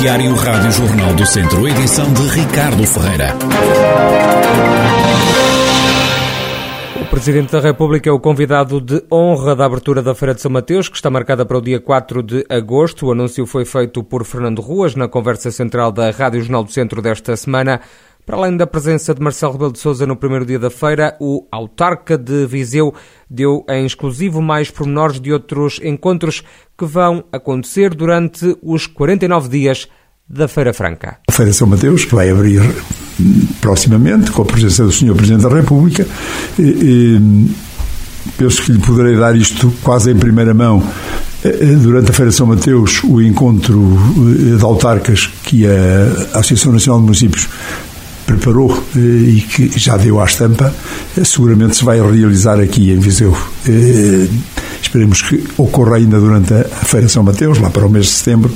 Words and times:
Noticiário 0.00 0.34
Rádio 0.34 0.72
Jornal 0.72 1.14
do 1.14 1.26
Centro, 1.26 1.68
edição 1.68 2.10
de 2.14 2.22
Ricardo 2.28 2.86
Ferreira. 2.86 3.36
O 7.02 7.04
Presidente 7.10 7.52
da 7.52 7.60
República 7.60 8.08
é 8.08 8.12
o 8.12 8.18
convidado 8.18 8.80
de 8.80 9.04
honra 9.12 9.54
da 9.54 9.66
abertura 9.66 10.02
da 10.02 10.14
Feira 10.14 10.34
de 10.34 10.40
São 10.40 10.50
Mateus, 10.50 10.88
que 10.88 10.96
está 10.96 11.10
marcada 11.10 11.44
para 11.44 11.58
o 11.58 11.60
dia 11.60 11.78
4 11.78 12.22
de 12.22 12.46
agosto. 12.48 13.08
O 13.08 13.12
anúncio 13.12 13.44
foi 13.44 13.66
feito 13.66 14.02
por 14.02 14.24
Fernando 14.24 14.62
Ruas 14.62 14.94
na 14.94 15.06
conversa 15.06 15.50
central 15.50 15.92
da 15.92 16.10
Rádio 16.10 16.40
Jornal 16.40 16.64
do 16.64 16.72
Centro 16.72 17.02
desta 17.02 17.36
semana. 17.36 17.82
Para 18.24 18.36
além 18.38 18.56
da 18.56 18.66
presença 18.66 19.14
de 19.14 19.20
Marcelo 19.20 19.52
Rebelo 19.52 19.72
de 19.72 19.80
Sousa 19.80 20.06
no 20.06 20.16
primeiro 20.16 20.46
dia 20.46 20.58
da 20.58 20.70
feira, 20.70 21.16
o 21.20 21.46
autarca 21.50 22.16
de 22.16 22.46
Viseu 22.46 22.94
deu 23.28 23.64
em 23.68 23.84
exclusivo 23.84 24.40
mais 24.40 24.70
pormenores 24.70 25.20
de 25.20 25.32
outros 25.32 25.80
encontros 25.82 26.42
que 26.78 26.84
vão 26.84 27.24
acontecer 27.32 27.94
durante 27.94 28.56
os 28.62 28.86
49 28.86 29.48
dias 29.48 29.88
da 30.30 30.46
Feira 30.46 30.72
Franca. 30.72 31.18
A 31.28 31.32
Feira 31.32 31.52
São 31.52 31.66
Mateus, 31.66 32.04
que 32.04 32.14
vai 32.14 32.30
abrir 32.30 32.62
proximamente, 33.60 34.30
com 34.30 34.42
a 34.42 34.44
presença 34.44 34.84
do 34.84 34.92
Sr. 34.92 35.14
Presidente 35.14 35.42
da 35.42 35.54
República, 35.54 36.06
e, 36.56 36.62
e, 36.62 37.50
penso 38.38 38.62
que 38.62 38.72
lhe 38.72 38.78
poderei 38.78 39.16
dar 39.16 39.34
isto 39.34 39.72
quase 39.82 40.12
em 40.12 40.16
primeira 40.16 40.54
mão. 40.54 40.82
Durante 41.82 42.10
a 42.10 42.14
Feira 42.14 42.30
São 42.30 42.46
Mateus, 42.46 43.02
o 43.02 43.20
encontro 43.20 43.98
de 44.56 44.62
autarcas 44.62 45.26
que 45.42 45.66
a 45.66 46.38
Associação 46.38 46.72
Nacional 46.72 47.00
de 47.00 47.06
Municípios 47.06 47.48
preparou 48.26 48.70
eh, 48.94 48.98
e 49.00 49.40
que 49.40 49.78
já 49.78 49.96
deu 49.96 50.20
à 50.20 50.24
estampa, 50.24 50.72
eh, 51.16 51.24
seguramente 51.24 51.76
se 51.76 51.84
vai 51.84 52.00
realizar 52.00 52.60
aqui 52.60 52.92
em 52.92 53.00
Viseu. 53.00 53.36
Esperemos 54.82 55.22
que 55.22 55.44
ocorra 55.56 55.96
ainda 55.96 56.18
durante 56.18 56.54
a 56.54 56.64
Feira 56.64 57.08
São 57.08 57.22
Mateus, 57.22 57.58
lá 57.58 57.70
para 57.70 57.86
o 57.86 57.90
mês 57.90 58.06
de 58.06 58.12
setembro, 58.12 58.52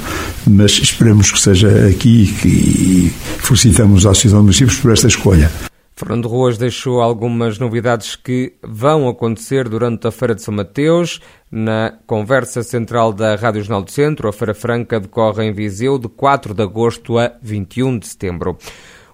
mas 0.46 0.72
esperemos 0.72 1.30
que 1.30 1.40
seja 1.40 1.88
aqui 1.88 2.34
e 2.44 3.12
felicitamos 3.38 4.06
a 4.06 4.10
Associação 4.10 4.40
de 4.40 4.44
Municípios 4.44 4.78
por 4.78 4.92
esta 4.92 5.06
escolha. 5.06 5.50
Fernando 5.96 6.26
Ruas 6.26 6.58
deixou 6.58 7.00
algumas 7.00 7.58
novidades 7.60 8.16
que 8.16 8.54
vão 8.62 9.08
acontecer 9.08 9.68
durante 9.68 10.08
a 10.08 10.10
Feira 10.10 10.34
de 10.34 10.42
São 10.42 10.52
Mateus. 10.52 11.20
Na 11.48 11.94
conversa 12.04 12.64
central 12.64 13.12
da 13.12 13.36
Rádio 13.36 13.62
Jornal 13.62 13.82
do 13.82 13.92
Centro, 13.92 14.28
a 14.28 14.32
Feira 14.32 14.54
Franca 14.54 14.98
decorre 14.98 15.44
em 15.44 15.52
Viseu 15.52 15.96
de 15.96 16.08
4 16.08 16.52
de 16.52 16.62
agosto 16.62 17.16
a 17.16 17.32
21 17.40 18.00
de 18.00 18.08
setembro. 18.08 18.58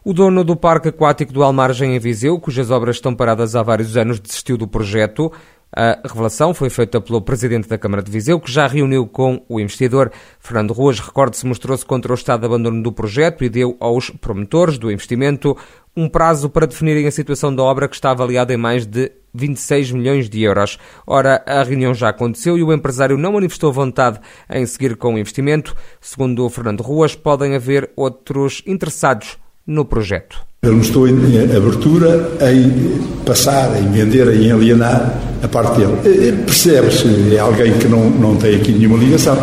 O 0.03 0.15
dono 0.15 0.43
do 0.43 0.57
Parque 0.57 0.89
Aquático 0.89 1.35
do 1.35 1.43
Almargem 1.43 1.95
em 1.95 1.99
Viseu, 1.99 2.41
cujas 2.41 2.71
obras 2.71 2.97
estão 2.97 3.15
paradas 3.15 3.55
há 3.55 3.63
vários 3.63 3.99
anos, 3.99 4.19
desistiu 4.19 4.57
do 4.57 4.67
projeto. 4.67 5.31
A 5.73 6.01
revelação 6.05 6.53
foi 6.53 6.69
feita 6.69 7.01
pelo 7.01 7.23
presidente 7.23 7.69
da 7.69 7.79
Câmara 7.79 8.03
de 8.03 8.11
Viseu, 8.11 8.41
que 8.41 8.51
já 8.51 8.67
reuniu 8.67 9.07
com 9.07 9.45
o 9.49 9.61
investidor. 9.61 10.11
Fernando 10.41 10.73
Ruas, 10.73 10.99
recorde-se, 10.99 11.47
mostrou-se 11.47 11.87
contra 11.87 12.11
o 12.11 12.15
estado 12.15 12.41
de 12.41 12.47
abandono 12.47 12.83
do 12.83 12.93
projeto 12.93 13.45
e 13.45 13.49
deu 13.49 13.77
aos 13.79 14.11
promotores 14.11 14.79
do 14.79 14.91
investimento 14.91 15.57
um 15.97 16.09
prazo 16.09 16.49
para 16.49 16.67
definirem 16.67 17.07
a 17.07 17.11
situação 17.11 17.55
da 17.55 17.63
obra 17.63 17.89
que 17.89 17.95
está 17.95 18.11
avaliada 18.11 18.53
em 18.53 18.57
mais 18.57 18.87
de 18.87 19.13
26 19.35 19.93
milhões 19.93 20.29
de 20.29 20.43
euros. 20.43 20.79
Ora, 21.07 21.43
a 21.47 21.63
reunião 21.63 21.95
já 21.95 22.09
aconteceu 22.09 22.59
e 22.59 22.63
o 22.63 22.73
empresário 22.73 23.17
não 23.17 23.33
manifestou 23.33 23.73
vontade 23.73 24.21
em 24.49 24.67
seguir 24.67 24.97
com 24.97 25.15
o 25.15 25.19
investimento. 25.19 25.77
Segundo 26.01 26.45
o 26.45 26.51
Fernando 26.51 26.83
Ruas, 26.83 27.15
podem 27.15 27.55
haver 27.55 27.91
outros 27.97 28.63
interessados 28.67 29.39
no 29.67 29.85
projeto. 29.85 30.39
Ele 30.63 30.77
mostrou 30.77 31.09
em 31.09 31.15
abertura 31.57 32.33
em 32.43 33.01
passar, 33.25 33.81
em 33.81 33.91
vender, 33.91 34.29
em 34.35 34.53
alienar 34.53 35.19
a 35.43 35.49
parte 35.49 35.79
dele. 35.79 36.43
Percebe-se, 36.45 37.35
é 37.35 37.39
alguém 37.39 37.73
que 37.79 37.89
não, 37.89 38.11
não 38.11 38.37
tem 38.37 38.57
aqui 38.57 38.73
nenhuma 38.73 38.99
ligação. 38.99 39.39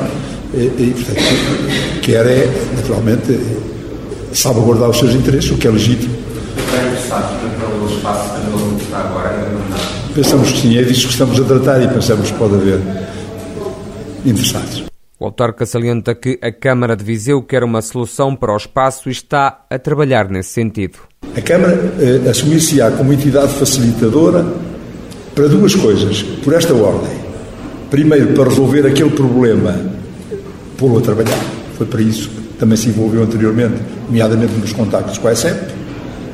E, 0.54 0.94
portanto, 0.96 2.02
quer 2.02 2.26
é, 2.26 2.48
naturalmente, 2.76 3.40
salvaguardar 4.32 4.90
os 4.90 5.00
seus 5.00 5.14
interesses, 5.14 5.50
o 5.52 5.58
que 5.58 5.68
é 5.68 5.72
legítimo. 5.72 6.16
Está 6.58 6.84
interessado 6.84 7.60
pelo 7.60 7.98
espaço 7.98 8.30
que 8.78 8.84
está 8.84 9.00
agora? 9.00 9.48
Pensamos 10.14 10.52
que 10.52 10.62
sim, 10.62 10.78
é 10.78 10.84
disso 10.84 11.08
que 11.08 11.14
estamos 11.14 11.40
a 11.40 11.44
tratar 11.44 11.82
e 11.82 11.88
pensamos 11.88 12.32
que 12.32 12.38
pode 12.38 12.56
haver 12.56 12.80
interessados. 14.26 14.84
O 15.20 15.26
autarca 15.26 15.66
salienta 15.66 16.14
que 16.14 16.38
a 16.44 16.52
Câmara 16.52 16.96
de 16.96 17.04
Viseu 17.04 17.42
quer 17.42 17.64
uma 17.64 17.82
solução 17.82 18.36
para 18.36 18.54
o 18.54 18.58
espaço 18.58 19.10
e 19.10 19.12
está 19.12 19.66
a 19.68 19.80
trabalhar 19.80 20.30
nesse 20.30 20.50
sentido. 20.50 21.00
A 21.36 21.42
Câmara 21.42 21.74
eh, 22.00 22.30
assumir-se-á 22.30 22.92
como 22.92 23.12
entidade 23.12 23.52
facilitadora 23.54 24.46
para 25.34 25.48
duas 25.48 25.74
coisas, 25.74 26.22
por 26.22 26.54
esta 26.54 26.72
ordem. 26.76 27.18
Primeiro, 27.90 28.34
para 28.34 28.44
resolver 28.44 28.86
aquele 28.86 29.10
problema, 29.10 29.76
pô-lo 30.78 31.00
a 31.00 31.02
trabalhar. 31.02 31.40
Foi 31.80 31.88
para 31.88 32.02
isso 32.02 32.30
que 32.30 32.60
também 32.60 32.78
se 32.78 32.90
envolveu 32.90 33.24
anteriormente, 33.24 33.82
nomeadamente 34.06 34.54
nos 34.54 34.72
contactos 34.72 35.18
com 35.18 35.30
a 35.30 35.34
ESEP. 35.34 35.74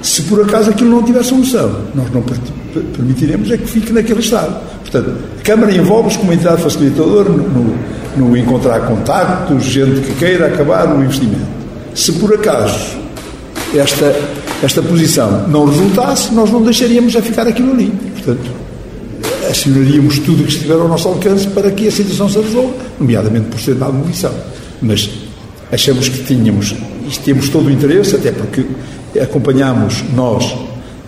Se 0.01 0.23
por 0.23 0.41
acaso 0.41 0.72
aquilo 0.72 0.89
não 0.89 1.03
tiver 1.03 1.23
solução, 1.23 1.85
nós 1.95 2.11
não 2.11 2.22
permitiremos 2.93 3.49
é 3.49 3.57
que 3.57 3.66
fique 3.66 3.93
naquele 3.93 4.19
estado. 4.19 4.61
Portanto, 4.81 5.13
a 5.39 5.41
Câmara 5.41 5.73
envolve-se 5.73 6.17
como 6.17 6.33
entidade 6.33 6.61
facilitadora 6.61 7.29
no, 7.29 7.47
no 7.47 8.03
no 8.16 8.35
encontrar 8.38 8.81
contactos, 8.81 9.63
gente 9.63 10.01
que 10.01 10.13
queira 10.16 10.47
acabar 10.47 10.88
no 10.88 11.03
investimento. 11.03 11.47
Se 11.96 12.12
por 12.13 12.34
acaso 12.34 12.97
esta, 13.75 14.16
esta 14.62 14.81
posição 14.81 15.47
não 15.47 15.66
resultasse, 15.66 16.34
nós 16.34 16.52
não 16.52 16.62
deixaríamos 16.62 17.16
a 17.16 17.22
ficar 17.22 17.47
aquilo 17.47 17.72
ali. 17.72 17.91
Portanto, 18.13 18.52
acionaríamos 19.50 20.19
tudo 20.19 20.41
o 20.41 20.46
que 20.46 20.53
estiver 20.53 20.75
ao 20.75 20.88
nosso 20.88 21.07
alcance 21.07 21.47
para 21.47 21.72
que 21.72 21.88
a 21.88 21.91
situação 21.91 22.29
se 22.29 22.40
resolva, 22.40 22.73
nomeadamente 23.00 23.47
por 23.47 23.59
ser 23.59 23.75
dado 23.75 23.94
munição. 23.94 24.34
Mas 24.81 25.09
achamos 25.72 26.09
que 26.09 26.23
tínhamos, 26.23 26.72
e 26.72 27.19
temos 27.19 27.50
todo 27.50 27.68
o 27.68 27.72
interesse, 27.72 28.16
até 28.16 28.31
porque 28.31 28.66
acompanhámos 29.22 30.03
nós, 30.16 30.56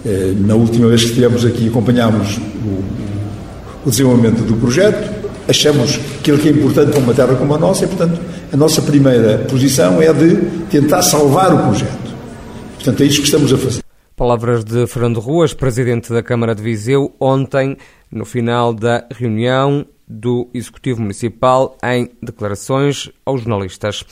eh, 0.05 0.33
na 0.39 0.55
última 0.55 0.87
vez 0.87 1.01
que 1.01 1.09
estivemos 1.09 1.45
aqui, 1.45 1.67
acompanhámos 1.67 2.37
o, 2.37 3.87
o 3.87 3.89
desenvolvimento 3.89 4.43
do 4.43 4.55
projeto, 4.55 5.14
achamos 5.47 5.97
que 6.23 6.31
é 6.31 6.33
importante 6.49 6.91
para 6.91 6.99
uma 6.99 7.13
terra 7.13 7.35
como 7.35 7.53
a 7.53 7.57
nossa 7.57 7.85
e, 7.85 7.87
portanto, 7.87 8.19
a 8.51 8.57
nossa 8.57 8.81
primeira 8.81 9.39
posição 9.49 10.01
é 10.01 10.11
de 10.13 10.35
tentar 10.69 11.01
salvar 11.01 11.53
o 11.53 11.57
projeto. 11.57 12.15
Portanto, 12.75 13.03
é 13.03 13.05
isso 13.05 13.19
que 13.19 13.25
estamos 13.25 13.51
a 13.51 13.57
fazer. 13.57 13.83
Palavras 14.15 14.63
de 14.63 14.87
Fernando 14.87 15.19
Ruas, 15.19 15.53
presidente 15.53 16.13
da 16.13 16.23
Câmara 16.23 16.55
de 16.55 16.63
Viseu, 16.63 17.13
ontem, 17.19 17.77
no 18.11 18.23
final 18.23 18.73
da 18.73 19.05
reunião 19.11 19.85
do 20.07 20.49
Executivo 20.53 21.01
Municipal, 21.01 21.77
em 21.83 22.09
declarações 22.21 23.09
aos 23.25 23.41
jornalistas. 23.41 24.05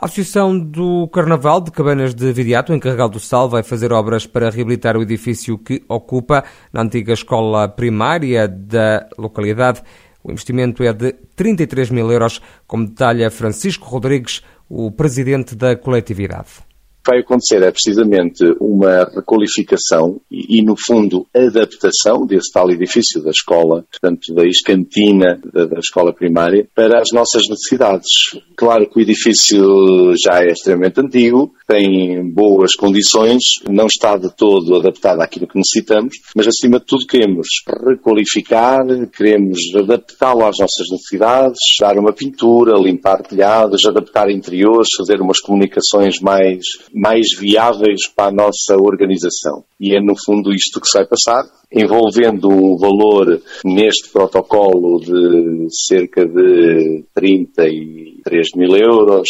A 0.00 0.04
Associação 0.04 0.56
do 0.56 1.08
Carnaval 1.08 1.60
de 1.60 1.72
Cabanas 1.72 2.14
de 2.14 2.32
Viriato, 2.32 2.72
encarregado 2.72 3.14
do 3.14 3.18
Sal, 3.18 3.48
vai 3.48 3.64
fazer 3.64 3.92
obras 3.92 4.26
para 4.26 4.48
reabilitar 4.48 4.96
o 4.96 5.02
edifício 5.02 5.58
que 5.58 5.82
ocupa 5.88 6.44
na 6.72 6.82
antiga 6.82 7.12
escola 7.12 7.66
primária 7.66 8.46
da 8.46 9.08
localidade. 9.18 9.82
O 10.22 10.30
investimento 10.30 10.82
é 10.82 10.92
de 10.92 11.12
33 11.34 11.90
mil 11.90 12.10
euros, 12.10 12.40
como 12.66 12.86
detalha 12.86 13.30
Francisco 13.30 13.86
Rodrigues, 13.86 14.42
o 14.68 14.90
presidente 14.90 15.54
da 15.54 15.76
coletividade 15.76 16.67
vai 17.08 17.20
acontecer 17.20 17.62
é 17.62 17.70
precisamente 17.70 18.44
uma 18.60 19.04
requalificação 19.04 20.20
e, 20.30 20.58
e, 20.58 20.62
no 20.62 20.76
fundo, 20.76 21.26
adaptação 21.34 22.26
desse 22.26 22.52
tal 22.52 22.70
edifício 22.70 23.22
da 23.22 23.30
escola, 23.30 23.86
portanto, 23.90 24.34
da 24.34 24.44
ex-cantina 24.44 25.40
da, 25.52 25.64
da, 25.64 25.78
escola 25.78 26.12
primária, 26.12 26.68
para 26.74 27.00
as 27.00 27.08
nossas 27.12 27.48
necessidades. 27.48 28.38
Claro 28.56 28.90
que 28.90 28.98
o 28.98 29.02
edifício 29.02 30.14
já 30.22 30.42
é 30.42 30.52
extremamente 30.52 31.00
antigo, 31.00 31.54
tem 31.66 32.30
boas 32.30 32.74
condições, 32.74 33.42
não 33.68 33.86
está 33.86 34.16
de 34.16 34.34
todo 34.36 34.76
adaptado 34.76 35.20
àquilo 35.20 35.46
que 35.46 35.56
necessitamos, 35.56 36.16
mas 36.36 36.46
acima 36.46 36.78
de 36.78 36.84
tudo 36.84 37.06
queremos 37.06 37.48
requalificar, 37.86 38.80
queremos 39.16 39.58
adaptá-lo 39.74 40.44
às 40.44 40.58
nossas 40.58 40.90
necessidades, 40.90 41.58
dar 41.80 41.96
uma 41.98 42.12
pintura, 42.12 42.78
limpar 42.78 43.22
telhados, 43.22 43.86
adaptar 43.86 44.30
interiores, 44.30 44.88
fazer 44.96 45.20
umas 45.20 45.40
comunicações 45.40 46.20
mais 46.20 46.58
mais 46.98 47.28
viáveis 47.38 48.08
para 48.14 48.28
a 48.28 48.32
nossa 48.32 48.76
organização. 48.76 49.64
E 49.80 49.96
é 49.96 50.00
no 50.00 50.14
fundo 50.16 50.52
isto 50.52 50.80
que 50.80 50.88
se 50.88 50.98
vai 50.98 51.06
passar, 51.06 51.44
envolvendo 51.72 52.48
um 52.48 52.76
valor 52.76 53.40
neste 53.64 54.10
protocolo 54.10 54.98
de 55.00 55.68
cerca 55.70 56.26
de 56.26 57.04
33 57.14 58.48
mil 58.56 58.76
euros, 58.76 59.28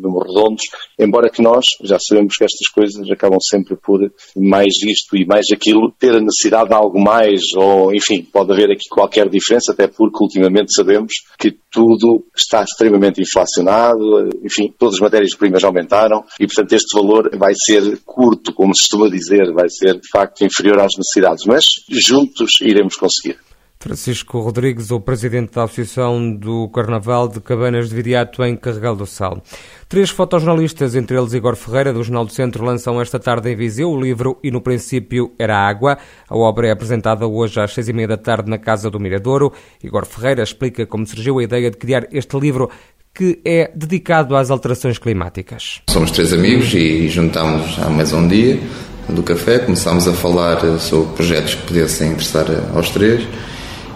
números 0.00 0.34
redondos, 0.34 0.62
embora 0.98 1.30
que 1.30 1.42
nós 1.42 1.64
já 1.82 1.98
sabemos 1.98 2.36
que 2.36 2.44
estas 2.44 2.68
coisas 2.68 3.10
acabam 3.10 3.38
sempre 3.40 3.76
por 3.76 4.00
mais 4.36 4.74
isto 4.82 5.16
e 5.16 5.26
mais 5.26 5.46
aquilo, 5.52 5.92
ter 5.98 6.14
a 6.14 6.20
necessidade 6.20 6.68
de 6.68 6.74
algo 6.74 7.00
mais, 7.00 7.42
ou 7.56 7.94
enfim, 7.94 8.22
pode 8.22 8.52
haver 8.52 8.70
aqui 8.70 8.88
qualquer 8.88 9.28
diferença, 9.28 9.72
até 9.72 9.86
porque 9.86 10.22
ultimamente 10.22 10.74
sabemos 10.74 11.12
que 11.38 11.56
tudo 11.70 12.24
está 12.36 12.62
extremamente 12.62 13.20
inflacionado, 13.20 14.28
enfim, 14.44 14.72
todas 14.78 14.94
as 14.94 15.00
matérias-primas 15.00 15.62
aumentaram 15.64 16.24
e, 16.38 16.46
portanto, 16.46 16.72
este 16.72 16.96
valor 16.96 17.30
vai 17.36 17.52
ser 17.54 18.00
curto, 18.04 18.52
como 18.52 18.74
se 18.74 18.82
costuma 18.82 19.08
dizer, 19.08 19.52
vai 19.52 19.68
ser 19.68 19.94
de 19.94 20.08
facto 20.10 20.44
inferior 20.44 20.80
às 20.80 20.92
necessidades, 20.96 21.44
mas 21.46 21.64
juntos 21.88 22.60
iremos 22.60 22.96
conseguir. 22.96 23.38
Francisco 23.82 24.40
Rodrigues, 24.40 24.90
o 24.90 25.00
presidente 25.00 25.54
da 25.54 25.64
Associação 25.64 26.30
do 26.36 26.68
Carnaval 26.68 27.26
de 27.26 27.40
Cabanas 27.40 27.88
de 27.88 27.94
Viriato 27.94 28.44
em 28.44 28.54
Carregal 28.54 28.94
do 28.94 29.06
Sal. 29.06 29.42
Três 29.88 30.10
fotojornalistas, 30.10 30.94
entre 30.94 31.16
eles 31.16 31.32
Igor 31.32 31.56
Ferreira, 31.56 31.90
do 31.90 32.02
Jornal 32.02 32.26
do 32.26 32.32
Centro, 32.32 32.62
lançam 32.62 33.00
esta 33.00 33.18
tarde 33.18 33.50
em 33.50 33.56
Viseu 33.56 33.90
o 33.90 33.98
livro 33.98 34.38
E 34.44 34.50
no 34.50 34.60
princípio 34.60 35.32
era 35.38 35.56
água. 35.56 35.96
A 36.28 36.36
obra 36.36 36.68
é 36.68 36.70
apresentada 36.70 37.26
hoje 37.26 37.58
às 37.58 37.72
seis 37.72 37.88
e 37.88 37.94
meia 37.94 38.06
da 38.06 38.18
tarde 38.18 38.50
na 38.50 38.58
Casa 38.58 38.90
do 38.90 39.00
Miradouro. 39.00 39.50
Igor 39.82 40.04
Ferreira 40.04 40.42
explica 40.42 40.84
como 40.84 41.06
surgiu 41.06 41.38
a 41.38 41.42
ideia 41.42 41.70
de 41.70 41.78
criar 41.78 42.06
este 42.12 42.38
livro 42.38 42.68
que 43.14 43.40
é 43.46 43.72
dedicado 43.74 44.36
às 44.36 44.50
alterações 44.50 44.98
climáticas. 44.98 45.80
Somos 45.88 46.10
três 46.10 46.34
amigos 46.34 46.74
e 46.74 47.08
juntámos 47.08 47.78
há 47.78 47.88
mais 47.88 48.12
um 48.12 48.28
dia 48.28 48.60
do 49.08 49.22
café, 49.22 49.58
começámos 49.58 50.06
a 50.06 50.12
falar 50.12 50.78
sobre 50.78 51.14
projetos 51.14 51.54
que 51.54 51.66
pudessem 51.66 52.12
interessar 52.12 52.44
aos 52.74 52.90
três 52.90 53.26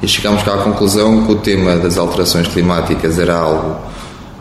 e 0.05 0.09
chegámos 0.09 0.47
à 0.47 0.59
conclusão 0.59 1.25
que 1.25 1.33
o 1.33 1.37
tema 1.37 1.77
das 1.77 1.97
alterações 1.97 2.47
climáticas 2.47 3.19
era 3.19 3.37
algo 3.37 3.81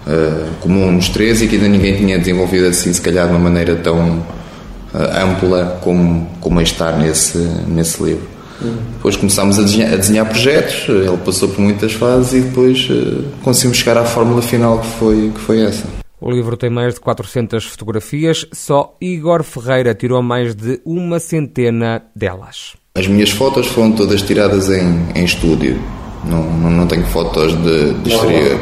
uh, 0.06 0.54
comum 0.60 0.92
nos 0.92 1.08
três 1.08 1.42
e 1.42 1.48
que 1.48 1.56
ainda 1.56 1.70
ninguém 1.70 1.96
tinha 1.96 2.20
desenvolvido 2.20 2.68
assim, 2.68 2.92
se 2.92 3.02
calhar 3.02 3.28
de 3.28 3.32
uma 3.34 3.40
maneira 3.40 3.76
tão 3.78 4.18
uh, 4.20 5.24
ampla 5.24 5.80
como, 5.82 6.30
como 6.42 6.60
é 6.60 6.64
estar 6.64 6.98
nesse, 6.98 7.38
nesse 7.68 8.04
livro. 8.04 8.28
Uhum. 8.62 8.78
Depois 8.96 9.16
começámos 9.16 9.58
a 9.58 9.64
desenhar, 9.64 9.94
a 9.94 9.98
desenhar, 9.98 10.26
projetos, 10.28 10.90
ele 10.90 11.18
passou 11.18 11.48
por 11.50 11.60
muitas 11.60 11.94
fases 11.94 12.34
e 12.34 12.42
depois 12.42 12.90
uh, 12.90 13.24
conseguimos 13.42 13.78
chegar 13.78 13.98
à 13.98 14.04
fórmula 14.04 14.42
final 14.42 14.80
que 14.80 14.88
foi, 15.00 15.32
que 15.34 15.40
foi 15.40 15.62
essa. 15.62 15.88
O 16.20 16.30
livro 16.32 16.56
tem 16.56 16.70
mais 16.70 16.94
de 16.94 17.00
400 17.00 17.66
fotografias, 17.66 18.46
só 18.54 18.96
Igor 19.02 19.44
Ferreira 19.44 19.94
tirou 19.96 20.22
mais 20.22 20.56
de 20.56 20.82
uma 20.86 21.20
centena 21.20 22.04
delas. 22.16 22.83
As 22.96 23.08
minhas 23.08 23.32
fotos 23.32 23.66
foram 23.66 23.92
todas 23.94 24.22
tiradas 24.22 24.70
em, 24.70 25.08
em 25.16 25.26
estúdio, 25.26 25.80
não, 26.24 26.44
não, 26.44 26.70
não 26.70 26.86
tenho 26.86 27.04
fotos 27.08 27.52
de, 27.64 27.92
de 27.92 28.14
exterior. 28.14 28.60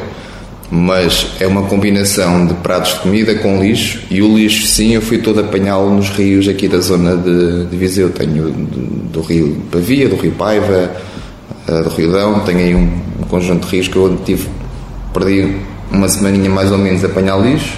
Mas 0.72 1.28
é 1.42 1.46
uma 1.46 1.64
combinação 1.64 2.48
de 2.48 2.54
pratos 2.54 2.94
de 2.94 3.00
comida 3.02 3.36
com 3.36 3.62
lixo 3.62 4.00
e 4.10 4.22
o 4.22 4.38
lixo, 4.38 4.66
sim, 4.68 4.94
eu 4.94 5.02
fui 5.02 5.18
todo 5.18 5.42
apanhá-lo 5.42 5.94
nos 5.94 6.08
rios 6.12 6.48
aqui 6.48 6.70
da 6.70 6.80
zona 6.80 7.18
de, 7.18 7.66
de 7.66 7.76
Viseu. 7.76 8.10
Tenho 8.12 8.52
do, 8.52 9.12
do 9.12 9.22
rio 9.22 9.58
Pavia, 9.70 10.08
do 10.08 10.16
rio 10.16 10.32
Paiva, 10.32 10.96
eh, 11.68 11.84
do 11.84 11.90
Rio 11.90 12.14
Dão, 12.14 12.40
tenho 12.46 12.60
aí 12.60 12.74
um, 12.74 12.90
um 13.20 13.24
conjunto 13.28 13.68
de 13.68 13.76
rios 13.76 13.90
que 13.90 13.98
eu 13.98 14.18
tive, 14.24 14.48
perdi 15.14 15.58
uma 15.92 16.08
semaninha 16.08 16.50
mais 16.50 16.72
ou 16.72 16.78
menos 16.78 17.04
a 17.04 17.08
apanhar 17.08 17.36
lixo, 17.36 17.78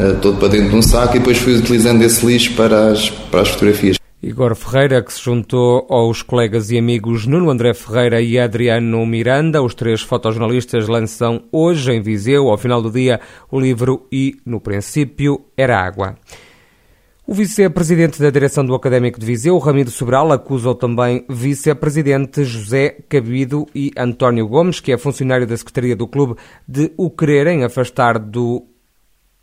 eh, 0.00 0.16
todo 0.20 0.36
para 0.38 0.48
dentro 0.48 0.70
de 0.70 0.74
um 0.74 0.82
saco 0.82 1.14
e 1.14 1.20
depois 1.20 1.38
fui 1.38 1.54
utilizando 1.54 2.02
esse 2.02 2.26
lixo 2.26 2.54
para 2.54 2.90
as, 2.90 3.08
para 3.30 3.42
as 3.42 3.50
fotografias. 3.50 3.98
Igor 4.20 4.56
Ferreira, 4.56 5.00
que 5.00 5.12
se 5.12 5.22
juntou 5.22 5.86
aos 5.88 6.22
colegas 6.22 6.72
e 6.72 6.78
amigos 6.78 7.24
Nuno 7.24 7.50
André 7.50 7.72
Ferreira 7.72 8.20
e 8.20 8.36
Adriano 8.36 9.06
Miranda, 9.06 9.62
os 9.62 9.74
três 9.74 10.00
fotojornalistas 10.00 10.88
lançam 10.88 11.44
hoje 11.52 11.92
em 11.92 12.02
Viseu, 12.02 12.48
ao 12.48 12.58
final 12.58 12.82
do 12.82 12.90
dia, 12.90 13.20
o 13.48 13.60
livro 13.60 14.08
E, 14.10 14.34
no 14.44 14.60
princípio, 14.60 15.44
era 15.56 15.80
água. 15.80 16.16
O 17.24 17.32
vice-presidente 17.32 18.20
da 18.20 18.28
direção 18.28 18.66
do 18.66 18.74
Académico 18.74 19.20
de 19.20 19.26
Viseu, 19.26 19.56
Ramiro 19.58 19.90
Sobral, 19.90 20.32
acusa 20.32 20.74
também 20.74 21.24
vice-presidente 21.28 22.42
José 22.42 22.96
Cabido 23.08 23.66
e 23.72 23.92
António 23.96 24.48
Gomes, 24.48 24.80
que 24.80 24.90
é 24.90 24.98
funcionário 24.98 25.46
da 25.46 25.56
Secretaria 25.56 25.94
do 25.94 26.08
Clube, 26.08 26.34
de 26.66 26.90
o 26.96 27.08
quererem 27.08 27.62
afastar 27.62 28.18
do 28.18 28.66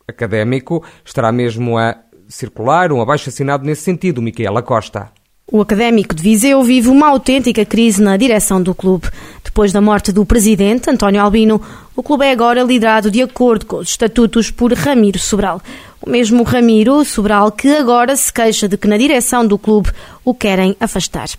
académico. 0.08 0.84
Estará 1.04 1.32
mesmo 1.32 1.78
a 1.78 1.96
circular 2.28 2.92
um 2.92 3.02
abaixo-assinado 3.02 3.66
nesse 3.66 3.84
sentido, 3.84 4.22
Micaela 4.22 4.62
Costa. 4.62 5.12
O 5.52 5.62
Académico 5.62 6.16
de 6.16 6.24
Viseu 6.24 6.64
vive 6.64 6.90
uma 6.90 7.08
autêntica 7.08 7.64
crise 7.64 8.02
na 8.02 8.18
direção 8.18 8.62
do 8.62 8.74
clube. 8.74 9.08
Depois 9.44 9.72
da 9.72 9.80
morte 9.80 10.12
do 10.12 10.26
presidente, 10.26 10.90
António 10.90 11.22
Albino, 11.22 11.62
o 11.96 12.02
clube 12.02 12.26
é 12.26 12.32
agora 12.32 12.64
liderado 12.64 13.12
de 13.12 13.22
acordo 13.22 13.66
com 13.68 13.78
os 13.78 13.90
estatutos 13.90 14.50
por 14.50 14.74
Ramiro 14.74 15.20
Sobral. 15.20 15.62
O 16.02 16.10
mesmo 16.10 16.44
Ramiro 16.44 17.06
Sobral 17.06 17.52
que 17.52 17.70
agora 17.70 18.16
se 18.16 18.34
queixa 18.34 18.68
de 18.68 18.76
que 18.76 18.88
na 18.88 18.98
direção 18.98 19.46
do 19.46 19.58
clube 19.58 19.92
o 20.24 20.34
querem 20.34 20.76
afastar. 20.80 21.30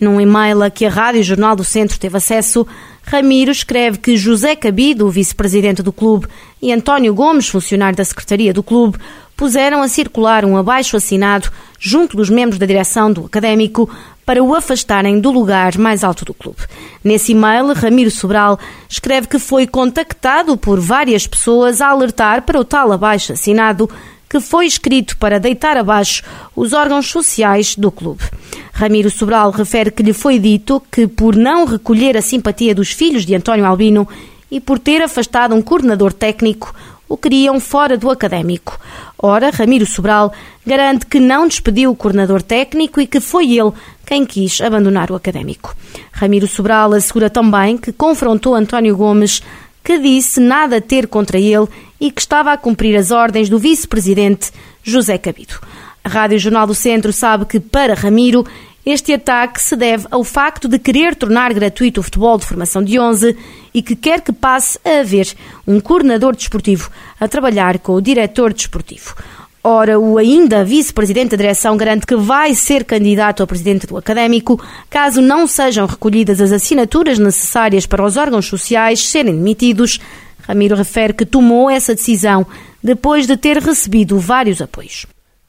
Num 0.00 0.20
e-mail 0.20 0.62
a 0.62 0.70
que 0.70 0.86
a 0.86 0.90
Rádio 0.90 1.24
Jornal 1.24 1.56
do 1.56 1.64
Centro 1.64 1.98
teve 1.98 2.16
acesso, 2.16 2.64
Ramiro 3.02 3.50
escreve 3.50 3.98
que 3.98 4.16
José 4.16 4.56
Cabido, 4.56 5.10
vice-presidente 5.10 5.82
do 5.82 5.92
clube, 5.92 6.26
e 6.62 6.72
António 6.72 7.14
Gomes, 7.14 7.48
funcionário 7.48 7.96
da 7.96 8.04
Secretaria 8.04 8.52
do 8.52 8.62
clube, 8.62 8.98
puseram 9.36 9.82
a 9.82 9.88
circular 9.88 10.44
um 10.44 10.56
abaixo 10.56 10.96
assinado 10.96 11.50
junto 11.78 12.16
dos 12.16 12.30
membros 12.30 12.58
da 12.58 12.66
direção 12.66 13.12
do 13.12 13.26
académico 13.26 13.88
para 14.24 14.42
o 14.42 14.54
afastarem 14.54 15.20
do 15.20 15.30
lugar 15.30 15.78
mais 15.78 16.02
alto 16.02 16.24
do 16.24 16.34
clube. 16.34 16.58
Nesse 17.04 17.32
e-mail, 17.32 17.72
Ramiro 17.72 18.10
Sobral 18.10 18.58
escreve 18.88 19.28
que 19.28 19.38
foi 19.38 19.66
contactado 19.66 20.56
por 20.56 20.80
várias 20.80 21.26
pessoas 21.26 21.80
a 21.80 21.88
alertar 21.88 22.42
para 22.42 22.58
o 22.58 22.64
tal 22.64 22.90
abaixo 22.90 23.32
assinado 23.32 23.88
que 24.28 24.40
foi 24.40 24.66
escrito 24.66 25.16
para 25.18 25.38
deitar 25.38 25.76
abaixo 25.76 26.22
os 26.54 26.72
órgãos 26.72 27.08
sociais 27.08 27.76
do 27.76 27.92
clube. 27.92 28.24
Ramiro 28.72 29.10
Sobral 29.10 29.50
refere 29.52 29.90
que 29.90 30.02
lhe 30.02 30.12
foi 30.12 30.38
dito 30.38 30.82
que, 30.90 31.06
por 31.06 31.36
não 31.36 31.64
recolher 31.64 32.16
a 32.16 32.22
simpatia 32.22 32.74
dos 32.74 32.90
filhos 32.90 33.24
de 33.24 33.34
António 33.34 33.64
Albino 33.64 34.08
e 34.50 34.60
por 34.60 34.78
ter 34.78 35.00
afastado 35.00 35.54
um 35.54 35.62
coordenador 35.62 36.12
técnico, 36.12 36.74
o 37.08 37.16
queriam 37.16 37.60
fora 37.60 37.96
do 37.96 38.10
académico. 38.10 38.78
Ora, 39.18 39.50
Ramiro 39.50 39.86
Sobral 39.86 40.32
garante 40.66 41.06
que 41.06 41.20
não 41.20 41.46
despediu 41.46 41.90
o 41.90 41.96
coordenador 41.96 42.42
técnico 42.42 43.00
e 43.00 43.06
que 43.06 43.20
foi 43.20 43.52
ele 43.52 43.72
quem 44.04 44.24
quis 44.24 44.60
abandonar 44.60 45.10
o 45.10 45.14
académico. 45.14 45.74
Ramiro 46.12 46.46
Sobral 46.46 46.92
assegura 46.92 47.30
também 47.30 47.76
que 47.76 47.92
confrontou 47.92 48.54
António 48.54 48.96
Gomes, 48.96 49.42
que 49.82 49.98
disse 49.98 50.40
nada 50.40 50.80
ter 50.80 51.06
contra 51.06 51.38
ele 51.38 51.68
e 52.00 52.10
que 52.10 52.20
estava 52.20 52.52
a 52.52 52.56
cumprir 52.56 52.96
as 52.96 53.10
ordens 53.10 53.48
do 53.48 53.58
vice-presidente 53.58 54.50
José 54.82 55.16
Cabido. 55.18 55.54
A 56.02 56.08
Rádio 56.08 56.38
Jornal 56.38 56.68
do 56.68 56.74
Centro 56.74 57.12
sabe 57.12 57.44
que, 57.46 57.58
para 57.58 57.94
Ramiro, 57.94 58.46
este 58.86 59.12
ataque 59.12 59.60
se 59.60 59.74
deve 59.74 60.06
ao 60.12 60.22
facto 60.22 60.68
de 60.68 60.78
querer 60.78 61.16
tornar 61.16 61.52
gratuito 61.52 61.98
o 61.98 62.02
futebol 62.04 62.38
de 62.38 62.46
formação 62.46 62.84
de 62.84 63.00
11 63.00 63.36
e 63.74 63.82
que 63.82 63.96
quer 63.96 64.20
que 64.20 64.32
passe 64.32 64.78
a 64.84 65.00
haver 65.00 65.34
um 65.66 65.80
coordenador 65.80 66.36
desportivo 66.36 66.88
a 67.18 67.26
trabalhar 67.26 67.80
com 67.80 67.94
o 67.94 68.00
diretor 68.00 68.52
desportivo. 68.52 69.16
Ora, 69.64 69.98
o 69.98 70.16
ainda 70.16 70.64
vice-presidente 70.64 71.32
da 71.32 71.36
direção 71.38 71.76
garante 71.76 72.06
que 72.06 72.14
vai 72.14 72.54
ser 72.54 72.84
candidato 72.84 73.42
a 73.42 73.46
presidente 73.48 73.88
do 73.88 73.96
académico 73.96 74.64
caso 74.88 75.20
não 75.20 75.48
sejam 75.48 75.84
recolhidas 75.86 76.40
as 76.40 76.52
assinaturas 76.52 77.18
necessárias 77.18 77.86
para 77.86 78.04
os 78.04 78.16
órgãos 78.16 78.46
sociais 78.46 79.04
serem 79.04 79.34
demitidos. 79.34 79.98
Ramiro 80.46 80.76
refere 80.76 81.12
que 81.12 81.26
tomou 81.26 81.68
essa 81.68 81.92
decisão 81.92 82.46
depois 82.80 83.26
de 83.26 83.36
ter 83.36 83.58
recebido 83.58 84.16
vários 84.20 84.62
apoios. 84.62 85.06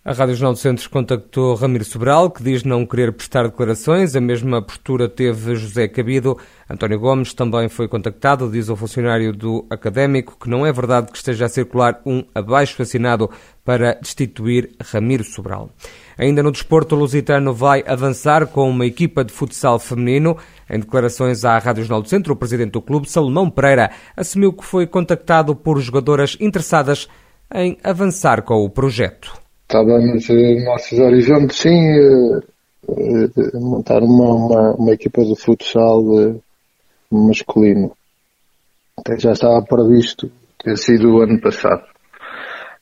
A 0.08 0.14
Rádio 0.14 0.36
Jornal 0.36 0.54
do 0.54 0.60
Centro 0.60 0.90
contactou 0.90 1.54
Ramiro 1.56 1.84
Sobral, 1.84 2.32
que 2.32 2.42
diz 2.42 2.64
não 2.64 2.86
querer 2.86 3.12
prestar 3.12 3.44
declarações. 3.44 4.16
A 4.16 4.22
mesma 4.22 4.62
postura 4.62 5.10
teve 5.10 5.54
José 5.58 5.86
Cabido. 5.90 6.38
António 6.70 6.98
Gomes 6.98 7.34
também 7.34 7.68
foi 7.68 7.90
contactado, 7.90 8.50
diz 8.50 8.70
o 8.70 8.76
funcionário 8.78 9.34
do 9.34 9.66
académico, 9.70 10.38
que 10.40 10.50
não 10.50 10.66
é 10.66 10.72
verdade 10.72 11.12
que 11.12 11.18
esteja 11.18 11.44
a 11.44 11.50
circular 11.50 12.00
um 12.06 12.24
abaixo 12.34 12.82
assinado 12.82 13.30
para 13.66 13.96
destituir 13.96 14.70
Ramiro 14.82 15.26
Sobral. 15.26 15.72
Ainda 16.18 16.42
no 16.42 16.54
desporto, 16.54 16.96
o 16.96 17.00
Lusitano 17.00 17.54
vai 17.54 17.84
avançar 17.86 18.48
com 18.48 18.70
uma 18.70 18.86
equipa 18.86 19.26
de 19.26 19.34
futsal 19.34 19.78
feminino. 19.78 20.38
Em 20.70 20.80
declarações 20.80 21.44
à 21.44 21.58
Rádio 21.60 21.84
Jornal 21.84 22.02
do 22.02 22.08
Centro, 22.08 22.32
o 22.32 22.38
presidente 22.38 22.72
do 22.72 22.82
clube, 22.82 23.12
Salomão 23.12 23.50
Pereira, 23.50 23.92
assumiu 24.16 24.54
que 24.54 24.64
foi 24.64 24.88
contactado 24.88 25.54
por 25.54 25.78
jogadoras 25.82 26.38
interessadas 26.40 27.10
em 27.54 27.78
avançar 27.84 28.42
com 28.44 28.64
o 28.64 28.70
projeto 28.70 29.46
estávamos 29.68 30.30
nos 30.30 30.64
nossos 30.64 30.98
horizontes, 30.98 31.58
sim, 31.58 31.78
eh, 31.78 32.40
eh, 32.90 33.60
montar 33.60 34.02
uma, 34.02 34.34
uma, 34.34 34.72
uma, 34.76 34.94
equipa 34.94 35.26
de 35.26 35.36
futsal 35.36 36.02
eh, 36.20 36.36
masculino. 37.12 37.92
Até 38.98 39.20
já 39.20 39.34
estava 39.34 39.62
previsto 39.62 40.32
ter 40.64 40.78
sido 40.78 41.16
o 41.16 41.22
ano 41.22 41.40
passado. 41.42 41.84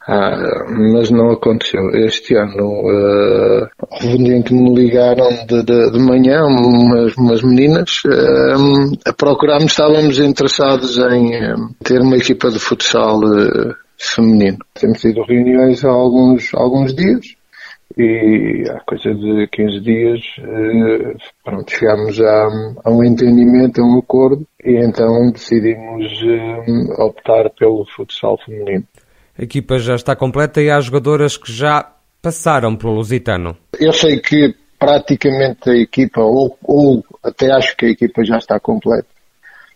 Ah, 0.07 0.65
mas 0.69 1.09
não 1.09 1.31
aconteceu. 1.31 1.89
Este 2.05 2.35
ano 2.35 2.83
uh, 2.83 3.67
houve 3.89 4.07
um 4.07 4.23
dia 4.23 4.37
em 4.37 4.43
que 4.43 4.53
me 4.53 4.75
ligaram 4.75 5.29
de, 5.47 5.63
de, 5.63 5.91
de 5.91 5.99
manhã 5.99 6.43
umas, 6.45 7.17
umas 7.17 7.41
meninas 7.41 8.03
uh, 8.05 8.99
a 9.03 9.13
procurarmos, 9.13 9.71
estávamos 9.71 10.19
interessados 10.19 10.99
em 10.99 11.53
uh, 11.53 11.69
ter 11.83 12.01
uma 12.01 12.17
equipa 12.17 12.51
de 12.51 12.59
futsal 12.59 13.17
uh, 13.17 13.75
feminino. 13.97 14.57
Temos 14.73 14.99
tido 14.99 15.23
reuniões 15.23 15.83
há 15.83 15.89
alguns, 15.89 16.53
alguns 16.53 16.93
dias 16.93 17.35
e 17.97 18.63
há 18.69 18.79
coisa 18.81 19.13
de 19.13 19.47
15 19.51 19.79
dias 19.79 20.19
eh, 20.39 21.15
pronto, 21.43 21.71
chegámos 21.71 22.19
a, 22.19 22.47
a, 22.83 22.91
um 22.91 23.03
entendimento, 23.03 23.79
a 23.79 23.85
um 23.85 23.99
acordo 23.99 24.45
e 24.63 24.83
então 24.83 25.31
decidimos 25.31 26.03
eh, 26.23 27.01
optar 27.01 27.49
pelo 27.51 27.85
futsal 27.95 28.37
feminino. 28.45 28.83
A 29.37 29.43
equipa 29.43 29.77
já 29.79 29.95
está 29.95 30.15
completa 30.15 30.61
e 30.61 30.69
há 30.69 30.79
jogadoras 30.79 31.37
que 31.37 31.51
já 31.51 31.91
passaram 32.21 32.75
pelo 32.75 32.95
Lusitano. 32.95 33.55
Eu 33.79 33.93
sei 33.93 34.19
que 34.19 34.55
praticamente 34.79 35.69
a 35.69 35.75
equipa, 35.75 36.21
ou, 36.21 36.57
ou 36.63 37.03
até 37.23 37.51
acho 37.51 37.75
que 37.77 37.85
a 37.85 37.89
equipa 37.89 38.23
já 38.23 38.37
está 38.37 38.59
completa, 38.59 39.07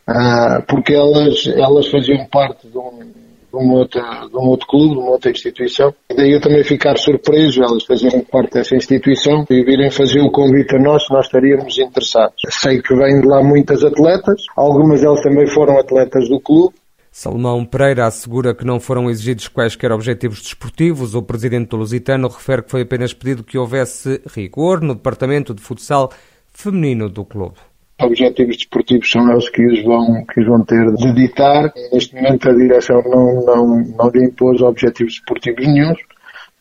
uh, 0.07 0.63
porque 0.67 0.93
elas, 0.93 1.47
elas 1.47 1.87
faziam 1.87 2.25
parte 2.27 2.67
de 2.67 2.77
um, 2.77 3.11
de 3.51 3.57
um, 3.57 3.71
outro, 3.73 4.67
clube, 4.67 4.93
de 4.93 4.99
uma 4.99 5.11
outra 5.11 5.31
instituição. 5.31 5.93
E 6.09 6.15
daí 6.15 6.31
eu 6.31 6.41
também 6.41 6.63
ficar 6.63 6.97
surpreso, 6.97 7.63
elas 7.63 7.83
fazerem 7.83 8.21
parte 8.21 8.53
dessa 8.53 8.75
instituição 8.75 9.45
e 9.49 9.63
virem 9.63 9.89
fazer 9.89 10.21
o 10.21 10.31
convite 10.31 10.75
a 10.75 10.79
nós, 10.79 11.03
nós 11.09 11.25
estaríamos 11.25 11.77
interessados. 11.77 12.35
Sei 12.49 12.81
que 12.81 12.95
vêm 12.95 13.21
de 13.21 13.27
lá 13.27 13.43
muitas 13.43 13.83
atletas, 13.83 14.43
algumas 14.55 15.01
delas 15.01 15.21
também 15.21 15.47
foram 15.47 15.79
atletas 15.79 16.29
do 16.29 16.39
clube, 16.39 16.73
Salomão 17.11 17.65
Pereira 17.65 18.05
assegura 18.05 18.53
que 18.53 18.63
não 18.63 18.79
foram 18.79 19.09
exigidos 19.09 19.47
quaisquer 19.47 19.91
objetivos 19.91 20.41
desportivos. 20.41 21.15
O 21.15 21.23
presidente 21.23 21.69
do 21.69 21.77
Lusitano 21.77 22.27
refere 22.27 22.61
que 22.61 22.69
foi 22.69 22.81
apenas 22.83 23.13
pedido 23.13 23.43
que 23.43 23.57
houvesse 23.57 24.21
rigor 24.33 24.79
no 24.79 24.93
departamento 24.93 25.53
de 25.53 25.61
futsal 25.61 26.11
feminino 26.53 27.09
do 27.09 27.25
clube. 27.25 27.55
Objetivos 28.01 28.57
desportivos 28.57 29.11
são 29.11 29.29
eles 29.31 29.49
que 29.49 29.65
os 29.65 29.83
vão, 29.83 30.25
que 30.25 30.39
os 30.41 30.47
vão 30.47 30.63
ter 30.63 30.85
de 30.95 31.13
ditar. 31.13 31.73
Neste 31.91 32.15
momento 32.15 32.49
a 32.49 32.53
direção 32.53 33.01
não, 33.03 33.45
não, 33.45 33.83
não 33.97 34.09
lhe 34.09 34.25
impôs 34.25 34.61
objetivos 34.61 35.13
desportivos 35.13 35.67
nenhums. 35.67 35.99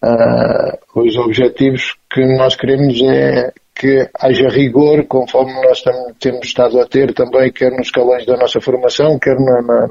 Uh, 0.02 1.00
os 1.00 1.16
objetivos 1.16 1.96
que 2.12 2.24
nós 2.36 2.56
queremos 2.56 3.00
é 3.02 3.52
que 3.74 4.08
haja 4.20 4.48
rigor, 4.48 5.04
conforme 5.06 5.52
nós 5.62 5.82
temos 6.18 6.44
estado 6.44 6.80
a 6.80 6.86
ter 6.86 7.14
também, 7.14 7.52
quer 7.52 7.70
nos 7.70 7.86
escalões 7.86 8.26
da 8.26 8.36
nossa 8.36 8.60
formação, 8.60 9.18
quer 9.18 9.36
na, 9.38 9.62
na 9.62 9.88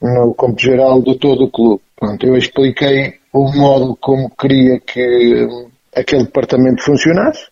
no 0.00 0.34
campo 0.34 0.58
geral 0.58 1.02
de 1.02 1.18
todo 1.18 1.44
o 1.44 1.50
clube. 1.50 1.82
Pronto, 1.98 2.26
eu 2.26 2.36
expliquei 2.36 3.14
o 3.32 3.52
modo 3.52 3.96
como 4.00 4.30
queria 4.30 4.80
que 4.80 5.46
aquele 5.94 6.24
departamento 6.24 6.82
funcionasse, 6.82 7.48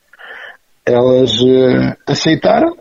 elas 0.87 1.39
uh, 1.43 1.95
aceitaram 2.07 2.75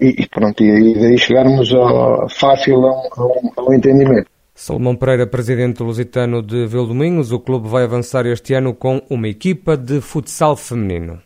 e, 0.00 0.22
e, 0.22 0.28
pronto, 0.28 0.62
e, 0.62 0.94
daí 0.94 1.18
chegarmos 1.18 1.72
ao, 1.72 2.28
fácil 2.28 2.86
a 2.86 2.92
um, 2.92 3.52
a 3.56 3.62
um 3.70 3.74
entendimento. 3.74 4.28
Salomão 4.54 4.96
Pereira, 4.96 5.26
presidente 5.26 5.82
lusitano 5.82 6.42
de 6.42 6.66
Vildomingos, 6.66 7.30
o 7.30 7.38
clube 7.38 7.68
vai 7.68 7.84
avançar 7.84 8.24
este 8.24 8.54
ano 8.54 8.74
com 8.74 9.02
uma 9.10 9.28
equipa 9.28 9.76
de 9.76 10.00
futsal 10.00 10.56
feminino. 10.56 11.20